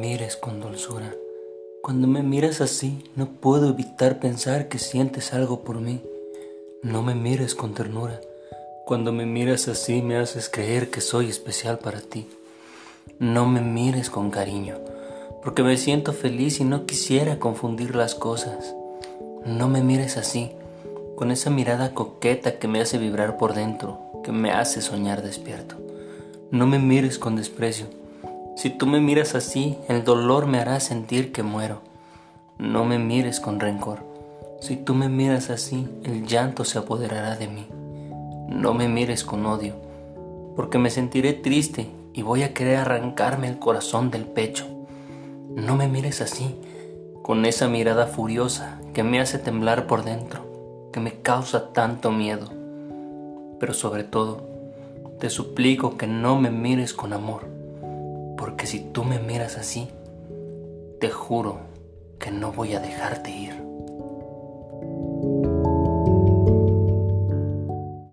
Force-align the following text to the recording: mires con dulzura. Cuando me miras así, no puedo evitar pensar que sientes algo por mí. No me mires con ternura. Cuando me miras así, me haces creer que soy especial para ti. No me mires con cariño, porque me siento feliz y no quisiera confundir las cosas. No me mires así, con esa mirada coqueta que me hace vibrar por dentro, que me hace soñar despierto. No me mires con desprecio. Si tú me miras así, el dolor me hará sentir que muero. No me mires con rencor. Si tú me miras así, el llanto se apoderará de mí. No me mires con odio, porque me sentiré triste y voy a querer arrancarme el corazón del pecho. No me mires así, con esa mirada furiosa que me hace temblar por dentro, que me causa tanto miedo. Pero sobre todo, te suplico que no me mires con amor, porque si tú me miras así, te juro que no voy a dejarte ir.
mires 0.00 0.36
con 0.36 0.60
dulzura. 0.60 1.14
Cuando 1.82 2.06
me 2.06 2.22
miras 2.22 2.60
así, 2.60 3.04
no 3.16 3.26
puedo 3.26 3.68
evitar 3.70 4.18
pensar 4.18 4.68
que 4.68 4.78
sientes 4.78 5.32
algo 5.32 5.60
por 5.60 5.80
mí. 5.80 6.02
No 6.82 7.02
me 7.02 7.14
mires 7.14 7.54
con 7.54 7.74
ternura. 7.74 8.20
Cuando 8.86 9.12
me 9.12 9.26
miras 9.26 9.68
así, 9.68 10.02
me 10.02 10.16
haces 10.16 10.48
creer 10.48 10.90
que 10.90 11.00
soy 11.00 11.28
especial 11.28 11.78
para 11.78 12.00
ti. 12.00 12.28
No 13.18 13.46
me 13.46 13.60
mires 13.60 14.10
con 14.10 14.30
cariño, 14.30 14.78
porque 15.42 15.62
me 15.62 15.76
siento 15.76 16.12
feliz 16.12 16.60
y 16.60 16.64
no 16.64 16.86
quisiera 16.86 17.38
confundir 17.38 17.94
las 17.94 18.14
cosas. 18.14 18.74
No 19.44 19.68
me 19.68 19.82
mires 19.82 20.16
así, 20.16 20.52
con 21.16 21.30
esa 21.30 21.50
mirada 21.50 21.94
coqueta 21.94 22.58
que 22.58 22.68
me 22.68 22.80
hace 22.80 22.98
vibrar 22.98 23.36
por 23.36 23.54
dentro, 23.54 24.00
que 24.24 24.32
me 24.32 24.50
hace 24.50 24.80
soñar 24.80 25.22
despierto. 25.22 25.76
No 26.50 26.66
me 26.66 26.78
mires 26.78 27.18
con 27.18 27.36
desprecio. 27.36 27.99
Si 28.60 28.68
tú 28.68 28.84
me 28.84 29.00
miras 29.00 29.34
así, 29.34 29.78
el 29.88 30.04
dolor 30.04 30.44
me 30.44 30.58
hará 30.58 30.80
sentir 30.80 31.32
que 31.32 31.42
muero. 31.42 31.80
No 32.58 32.84
me 32.84 32.98
mires 32.98 33.40
con 33.40 33.58
rencor. 33.58 34.00
Si 34.60 34.76
tú 34.76 34.94
me 34.94 35.08
miras 35.08 35.48
así, 35.48 35.88
el 36.04 36.26
llanto 36.26 36.66
se 36.66 36.78
apoderará 36.78 37.36
de 37.36 37.48
mí. 37.48 37.66
No 38.50 38.74
me 38.74 38.86
mires 38.86 39.24
con 39.24 39.46
odio, 39.46 39.76
porque 40.56 40.76
me 40.76 40.90
sentiré 40.90 41.32
triste 41.32 41.88
y 42.12 42.20
voy 42.20 42.42
a 42.42 42.52
querer 42.52 42.76
arrancarme 42.76 43.48
el 43.48 43.58
corazón 43.58 44.10
del 44.10 44.26
pecho. 44.26 44.66
No 45.56 45.74
me 45.74 45.88
mires 45.88 46.20
así, 46.20 46.54
con 47.22 47.46
esa 47.46 47.66
mirada 47.66 48.08
furiosa 48.08 48.78
que 48.92 49.02
me 49.02 49.22
hace 49.22 49.38
temblar 49.38 49.86
por 49.86 50.04
dentro, 50.04 50.90
que 50.92 51.00
me 51.00 51.22
causa 51.22 51.72
tanto 51.72 52.10
miedo. 52.10 52.50
Pero 53.58 53.72
sobre 53.72 54.04
todo, 54.04 54.42
te 55.18 55.30
suplico 55.30 55.96
que 55.96 56.06
no 56.06 56.38
me 56.38 56.50
mires 56.50 56.92
con 56.92 57.14
amor, 57.14 57.59
porque 58.40 58.66
si 58.66 58.80
tú 58.80 59.04
me 59.04 59.18
miras 59.18 59.58
así, 59.58 59.90
te 60.98 61.10
juro 61.10 61.60
que 62.18 62.30
no 62.30 62.52
voy 62.52 62.72
a 62.72 62.80
dejarte 62.80 63.30
ir. 63.30 63.54